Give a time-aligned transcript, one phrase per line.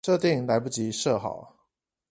[0.03, 1.57] 設定來不及設好